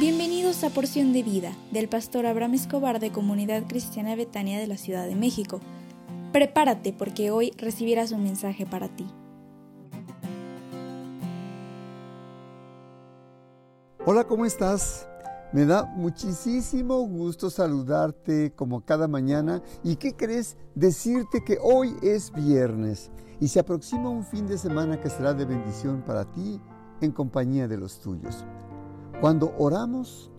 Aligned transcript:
Bienvenidos 0.00 0.64
a 0.64 0.70
Porción 0.70 1.12
de 1.12 1.22
Vida 1.22 1.52
del 1.72 1.86
pastor 1.86 2.24
Abraham 2.24 2.54
Escobar 2.54 3.00
de 3.00 3.12
Comunidad 3.12 3.64
Cristiana 3.68 4.16
Betania 4.16 4.58
de 4.58 4.66
la 4.66 4.78
Ciudad 4.78 5.06
de 5.06 5.14
México. 5.14 5.60
Prepárate 6.32 6.94
porque 6.94 7.30
hoy 7.30 7.52
recibirás 7.58 8.10
un 8.10 8.22
mensaje 8.22 8.64
para 8.64 8.88
ti. 8.88 9.06
Hola, 14.06 14.24
¿cómo 14.24 14.46
estás? 14.46 15.06
Me 15.52 15.66
da 15.66 15.84
muchísimo 15.84 17.00
gusto 17.00 17.50
saludarte 17.50 18.54
como 18.54 18.82
cada 18.82 19.06
mañana 19.06 19.62
y 19.84 19.96
¿qué 19.96 20.16
crees? 20.16 20.56
Decirte 20.74 21.44
que 21.44 21.58
hoy 21.60 21.94
es 22.00 22.32
viernes 22.32 23.10
y 23.38 23.48
se 23.48 23.60
aproxima 23.60 24.08
un 24.08 24.24
fin 24.24 24.46
de 24.46 24.56
semana 24.56 24.98
que 24.98 25.10
será 25.10 25.34
de 25.34 25.44
bendición 25.44 26.02
para 26.06 26.24
ti 26.24 26.58
en 27.02 27.12
compañía 27.12 27.68
de 27.68 27.76
los 27.76 28.00
tuyos. 28.00 28.46
Cuando 29.20 29.54
oramos, 29.58 30.30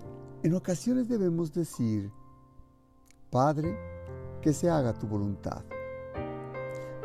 en 0.41 0.55
ocasiones 0.55 1.07
debemos 1.07 1.53
decir, 1.53 2.11
Padre, 3.29 3.77
que 4.41 4.53
se 4.53 4.71
haga 4.71 4.97
tu 4.97 5.05
voluntad. 5.05 5.63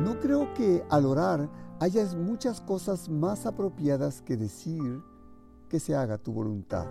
No 0.01 0.19
creo 0.19 0.55
que 0.55 0.83
al 0.89 1.05
orar 1.05 1.51
haya 1.79 2.03
muchas 2.15 2.63
cosas 2.63 3.11
más 3.11 3.45
apropiadas 3.45 4.23
que 4.23 4.39
decir 4.39 5.03
que 5.69 5.79
se 5.79 5.95
haga 5.95 6.17
tu 6.17 6.33
voluntad. 6.33 6.87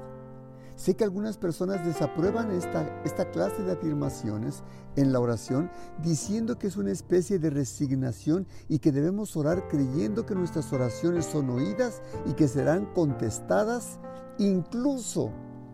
Sé 0.76 0.96
que 0.96 1.06
algunas 1.06 1.38
personas 1.38 1.86
desaprueban 1.86 2.52
esta, 2.52 3.02
esta 3.06 3.32
clase 3.32 3.64
de 3.64 3.72
afirmaciones 3.72 4.62
en 4.98 5.14
la 5.14 5.20
oración 5.20 5.72
diciendo 6.04 6.60
que 6.60 6.68
es 6.68 6.76
una 6.76 6.92
especie 6.92 7.40
de 7.40 7.50
resignación 7.50 8.46
y 8.68 8.80
que 8.80 8.92
debemos 8.92 9.38
orar 9.38 9.68
creyendo 9.70 10.26
que 10.26 10.36
nuestras 10.36 10.72
oraciones 10.74 11.26
son 11.26 11.50
oídas 11.50 12.02
y 12.26 12.34
que 12.34 12.48
serán 12.48 12.86
contestadas 12.94 14.00
incluso 14.38 15.32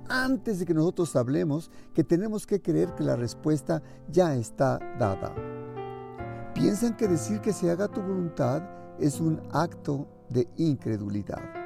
antes 0.07 0.59
de 0.59 0.65
que 0.65 0.73
nosotros 0.73 1.15
hablemos, 1.15 1.71
que 1.93 2.03
tenemos 2.03 2.45
que 2.45 2.61
creer 2.61 2.93
que 2.95 3.03
la 3.03 3.15
respuesta 3.15 3.81
ya 4.09 4.35
está 4.35 4.77
dada. 4.99 5.33
Piensan 6.53 6.95
que 6.97 7.07
decir 7.07 7.39
que 7.39 7.53
se 7.53 7.71
haga 7.71 7.87
tu 7.87 8.01
voluntad 8.01 8.61
es 8.99 9.19
un 9.19 9.41
acto 9.51 10.07
de 10.29 10.47
incredulidad. 10.57 11.60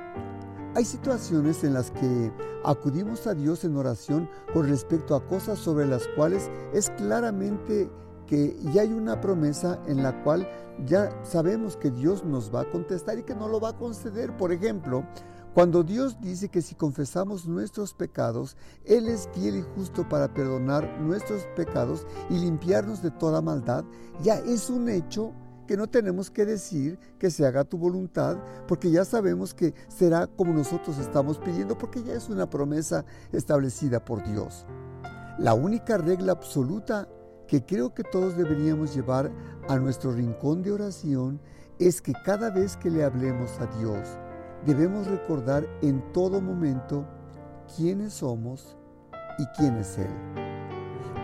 Hay 0.76 0.84
situaciones 0.84 1.64
en 1.64 1.74
las 1.74 1.90
que 1.90 2.34
acudimos 2.66 3.28
a 3.28 3.34
Dios 3.34 3.64
en 3.64 3.78
oración 3.78 4.30
con 4.54 4.68
respecto 4.68 5.16
a 5.16 5.26
cosas 5.26 5.58
sobre 5.58 5.86
las 5.86 6.06
cuales 6.18 6.52
es 6.74 6.90
claramente 6.98 7.90
que 8.28 8.58
ya 8.74 8.82
hay 8.82 8.92
una 8.92 9.22
promesa 9.22 9.82
en 9.88 10.04
la 10.04 10.22
cual 10.22 10.46
ya 10.86 11.18
sabemos 11.24 11.78
que 11.78 11.92
Dios 11.92 12.26
nos 12.26 12.54
va 12.54 12.62
a 12.62 12.70
contestar 12.70 13.18
y 13.18 13.24
que 13.24 13.34
no 13.34 13.48
lo 13.48 13.62
va 13.62 13.70
a 13.70 13.78
conceder. 13.78 14.36
Por 14.36 14.52
ejemplo, 14.52 15.06
cuando 15.54 15.82
Dios 15.82 16.20
dice 16.20 16.50
que 16.50 16.62
si 16.62 16.76
confesamos 16.76 17.48
nuestros 17.48 17.94
pecados, 17.94 18.58
Él 18.84 19.08
es 19.08 19.30
fiel 19.34 19.56
y 19.56 19.62
justo 19.78 20.10
para 20.10 20.34
perdonar 20.34 21.00
nuestros 21.00 21.44
pecados 21.56 22.06
y 22.30 22.38
limpiarnos 22.40 23.02
de 23.02 23.12
toda 23.12 23.42
maldad, 23.42 23.86
ya 24.22 24.40
es 24.40 24.70
un 24.70 24.90
hecho 24.90 25.32
que 25.66 25.78
no 25.78 25.88
tenemos 25.88 26.30
que 26.30 26.46
decir 26.46 27.00
que 27.20 27.30
se 27.30 27.46
haga 27.46 27.64
tu 27.64 27.78
voluntad, 27.78 28.38
porque 28.68 28.92
ya 28.92 29.06
sabemos 29.06 29.54
que 29.54 29.74
será 29.88 30.28
como 30.28 30.54
nosotros 30.54 30.98
estamos 30.98 31.40
pidiendo, 31.40 31.78
porque 31.78 32.04
ya 32.04 32.14
es 32.14 32.30
una 32.30 32.50
promesa 32.50 33.06
establecida 33.32 34.04
por 34.04 34.24
Dios. 34.24 34.66
La 35.38 35.54
única 35.54 35.98
regla 35.98 36.32
absoluta 36.32 37.08
que 37.48 37.66
creo 37.66 37.94
que 37.94 38.04
todos 38.04 38.38
deberíamos 38.38 38.96
llevar 38.96 39.32
a 39.68 39.78
nuestro 39.78 40.12
rincón 40.12 40.62
de 40.62 40.72
oración 40.72 41.40
es 41.80 42.02
que 42.02 42.14
cada 42.24 42.50
vez 42.50 42.78
que 42.78 42.90
le 42.90 43.04
hablemos 43.04 43.60
a 43.60 43.66
Dios, 43.78 44.18
debemos 44.66 45.08
recordar 45.08 45.68
en 45.82 46.02
todo 46.14 46.42
momento 46.42 47.06
quiénes 47.76 48.14
somos 48.14 48.78
y 49.38 49.46
quién 49.58 49.76
es 49.78 49.98
Él. 49.98 50.10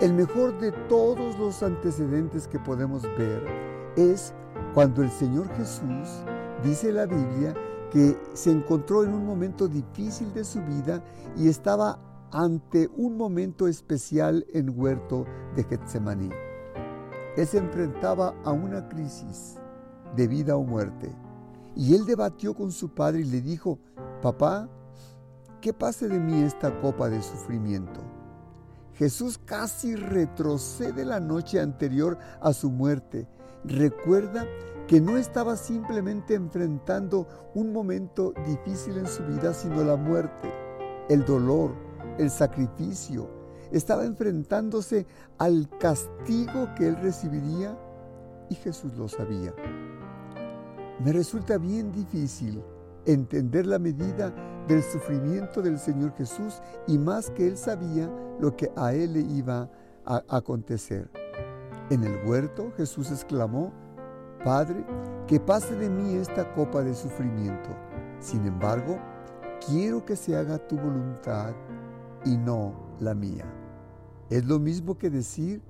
El 0.02 0.13
mejor 0.13 0.59
de 0.59 0.72
todos 0.90 1.38
los 1.38 1.63
antecedentes 1.63 2.47
que 2.47 2.59
podemos 2.59 3.03
ver 3.18 3.71
es 3.96 4.34
cuando 4.74 5.03
el 5.03 5.12
Señor 5.12 5.47
Jesús, 5.56 6.24
dice 6.63 6.91
la 6.91 7.06
Biblia, 7.06 7.53
que 7.91 8.18
se 8.34 8.52
encontró 8.52 9.03
en 9.03 9.13
un 9.13 9.25
momento 9.25 9.68
difícil 9.68 10.34
de 10.34 10.44
su 10.44 10.62
vida 10.62 11.03
y 11.35 11.50
estaba 11.50 12.00
ante 12.31 12.90
un 12.96 13.18
momento 13.18 13.68
especial 13.68 14.46
en 14.53 14.74
huerto 14.79 15.25
de 15.56 15.63
Getsemaní. 15.66 16.29
Él 17.35 17.47
se 17.47 17.57
enfrentaba 17.57 18.34
a 18.46 18.52
una 18.52 18.88
crisis 18.88 19.57
de 20.16 20.28
vida 20.28 20.56
o 20.56 20.63
muerte. 20.63 21.13
Y 21.75 21.96
él 21.96 22.06
debatió 22.06 22.53
con 22.53 22.72
su 22.72 22.90
padre 22.90 23.22
y 23.22 23.25
le 23.25 23.41
dijo, 23.41 23.79
papá, 24.22 24.69
¿qué 25.62 25.73
pase 25.73 26.08
de 26.08 26.19
mí 26.19 26.41
esta 26.41 26.79
copa 26.81 27.09
de 27.09 27.22
sufrimiento. 27.22 28.02
Jesús 28.94 29.38
casi 29.38 29.96
retrocede 29.96 31.06
la 31.06 31.19
noche 31.19 31.59
anterior 31.59 32.18
a 32.41 32.53
su 32.53 32.69
muerte. 32.69 33.28
Recuerda 33.63 34.45
que 34.88 34.99
no 34.99 35.17
estaba 35.17 35.55
simplemente 35.55 36.33
enfrentando 36.33 37.27
un 37.53 37.72
momento 37.72 38.33
difícil 38.45 38.97
en 38.97 39.07
su 39.07 39.23
vida, 39.23 39.53
sino 39.53 39.83
la 39.83 39.95
muerte, 39.95 40.51
el 41.09 41.23
dolor, 41.23 41.73
el 42.17 42.29
sacrificio. 42.29 43.29
Estaba 43.72 44.03
enfrentándose 44.03 45.05
al 45.38 45.69
castigo 45.79 46.67
que 46.75 46.88
él 46.88 46.97
recibiría 47.01 47.77
y 48.49 48.55
Jesús 48.55 48.94
lo 48.97 49.07
sabía. 49.07 49.53
Me 51.03 51.13
resulta 51.13 51.57
bien 51.57 51.91
difícil 51.91 52.61
entender 53.05 53.66
la 53.66 53.79
medida 53.79 54.33
del 54.67 54.83
sufrimiento 54.83 55.61
del 55.61 55.79
Señor 55.79 56.13
Jesús 56.16 56.61
y 56.88 56.97
más 56.97 57.29
que 57.31 57.47
Él 57.47 57.57
sabía 57.57 58.09
lo 58.39 58.55
que 58.55 58.72
a 58.75 58.93
Él 58.93 59.13
le 59.13 59.22
iba 59.22 59.69
a 60.05 60.23
acontecer. 60.29 61.09
En 61.91 62.03
el 62.03 62.25
huerto 62.25 62.74
Jesús 62.78 63.12
exclamó, 63.12 63.72
Padre, 64.44 64.84
que 65.28 65.40
pase 65.40 65.75
de 65.75 65.90
mí 65.90 66.16
esta 66.16 66.52
copa 66.53 66.81
de 66.81 66.96
sufrimiento. 66.96 67.69
Sin 68.19 68.47
embargo, 68.47 68.97
quiero 69.68 70.03
que 70.03 70.16
se 70.16 70.35
haga 70.35 70.57
tu 70.57 70.78
voluntad 70.78 71.53
y 72.25 72.35
no 72.38 72.74
la 73.00 73.13
mía. 73.13 73.46
Es 74.31 74.46
lo 74.46 74.57
mismo 74.57 74.97
que 74.97 75.12
decir 75.12 75.62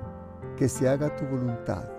que 0.55 0.69
se 0.69 0.87
haga 0.87 1.13
tu 1.17 1.25
voluntad 1.25 1.89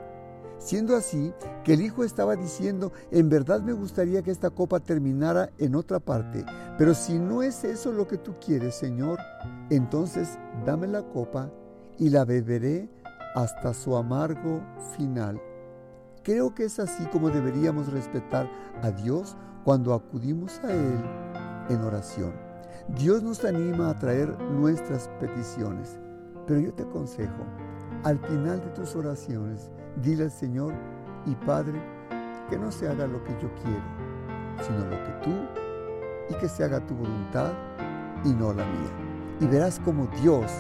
Siendo 0.62 0.96
así 0.96 1.34
que 1.64 1.74
el 1.74 1.82
hijo 1.82 2.04
estaba 2.04 2.36
diciendo, 2.36 2.92
en 3.10 3.28
verdad 3.28 3.62
me 3.62 3.72
gustaría 3.72 4.22
que 4.22 4.30
esta 4.30 4.48
copa 4.48 4.78
terminara 4.78 5.50
en 5.58 5.74
otra 5.74 5.98
parte, 5.98 6.44
pero 6.78 6.94
si 6.94 7.18
no 7.18 7.42
es 7.42 7.64
eso 7.64 7.90
lo 7.90 8.06
que 8.06 8.16
tú 8.16 8.34
quieres, 8.40 8.76
Señor, 8.76 9.18
entonces 9.70 10.38
dame 10.64 10.86
la 10.86 11.02
copa 11.02 11.50
y 11.98 12.10
la 12.10 12.24
beberé 12.24 12.88
hasta 13.34 13.74
su 13.74 13.96
amargo 13.96 14.60
final. 14.96 15.40
Creo 16.22 16.54
que 16.54 16.64
es 16.64 16.78
así 16.78 17.04
como 17.06 17.30
deberíamos 17.30 17.92
respetar 17.92 18.48
a 18.82 18.90
Dios 18.90 19.36
cuando 19.64 19.94
acudimos 19.94 20.60
a 20.64 20.72
Él 20.72 21.00
en 21.68 21.80
oración. 21.82 22.32
Dios 22.88 23.22
nos 23.22 23.44
anima 23.44 23.90
a 23.90 23.98
traer 23.98 24.28
nuestras 24.38 25.08
peticiones, 25.20 25.98
pero 26.46 26.60
yo 26.60 26.72
te 26.72 26.82
aconsejo, 26.82 27.44
al 28.04 28.18
final 28.18 28.60
de 28.60 28.70
tus 28.70 28.96
oraciones, 28.96 29.70
Dile 29.96 30.24
al 30.24 30.30
Señor 30.30 30.72
y 31.26 31.34
Padre 31.34 31.78
que 32.48 32.58
no 32.58 32.72
se 32.72 32.88
haga 32.88 33.06
lo 33.06 33.22
que 33.24 33.32
yo 33.32 33.50
quiero, 33.62 33.82
sino 34.62 34.78
lo 34.78 34.96
que 35.04 35.12
tú 35.22 35.30
y 36.30 36.34
que 36.40 36.48
se 36.48 36.64
haga 36.64 36.84
tu 36.86 36.94
voluntad 36.94 37.52
y 38.24 38.30
no 38.30 38.54
la 38.54 38.64
mía. 38.64 38.90
Y 39.40 39.46
verás 39.46 39.80
cómo 39.84 40.08
Dios 40.22 40.50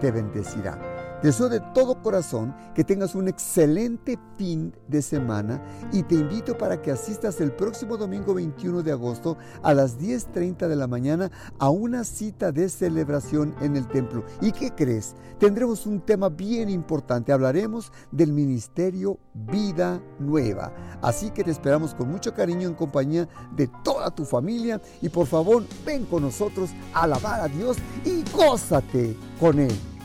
te 0.00 0.10
bendecirá. 0.12 0.95
Deseo 1.22 1.48
de 1.48 1.60
todo 1.74 2.02
corazón 2.02 2.54
que 2.74 2.84
tengas 2.84 3.14
un 3.14 3.26
excelente 3.26 4.18
fin 4.36 4.74
de 4.86 5.00
semana 5.00 5.62
y 5.90 6.02
te 6.02 6.14
invito 6.14 6.58
para 6.58 6.82
que 6.82 6.90
asistas 6.90 7.40
el 7.40 7.52
próximo 7.52 7.96
domingo 7.96 8.34
21 8.34 8.82
de 8.82 8.92
agosto 8.92 9.38
a 9.62 9.72
las 9.72 9.98
10.30 9.98 10.68
de 10.68 10.76
la 10.76 10.86
mañana 10.86 11.30
a 11.58 11.70
una 11.70 12.04
cita 12.04 12.52
de 12.52 12.68
celebración 12.68 13.54
en 13.62 13.76
el 13.76 13.88
templo. 13.88 14.24
¿Y 14.42 14.52
qué 14.52 14.72
crees? 14.72 15.14
Tendremos 15.38 15.86
un 15.86 16.00
tema 16.00 16.28
bien 16.28 16.68
importante. 16.68 17.32
Hablaremos 17.32 17.92
del 18.12 18.34
ministerio 18.34 19.18
Vida 19.32 20.02
Nueva. 20.18 20.72
Así 21.00 21.30
que 21.30 21.44
te 21.44 21.50
esperamos 21.50 21.94
con 21.94 22.10
mucho 22.10 22.34
cariño 22.34 22.68
en 22.68 22.74
compañía 22.74 23.26
de 23.56 23.70
toda 23.82 24.10
tu 24.10 24.26
familia 24.26 24.82
y 25.00 25.08
por 25.08 25.26
favor 25.26 25.64
ven 25.86 26.04
con 26.04 26.22
nosotros 26.22 26.70
a 26.92 27.04
alabar 27.04 27.40
a 27.40 27.48
Dios 27.48 27.78
y 28.04 28.22
gózate 28.36 29.16
con 29.40 29.60
Él. 29.60 29.95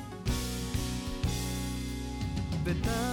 Betania 2.74 2.80
es 2.80 2.88
mi 2.88 2.92
hogar. 2.96 3.11